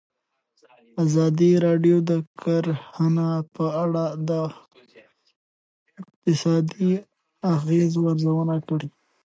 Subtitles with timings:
[1.03, 2.11] ازادي راډیو د
[2.41, 4.31] کرهنه په اړه د
[5.99, 6.91] اقتصادي
[7.53, 8.87] اغېزو ارزونه کړې.